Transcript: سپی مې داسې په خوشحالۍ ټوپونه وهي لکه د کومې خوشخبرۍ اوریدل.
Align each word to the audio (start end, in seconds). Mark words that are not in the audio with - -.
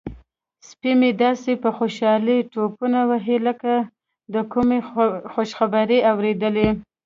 سپی 0.67 0.91
مې 0.99 1.11
داسې 1.23 1.51
په 1.63 1.69
خوشحالۍ 1.77 2.39
ټوپونه 2.51 2.99
وهي 3.11 3.37
لکه 3.47 3.73
د 4.33 4.35
کومې 4.51 4.79
خوشخبرۍ 5.33 5.99
اوریدل. 6.11 6.57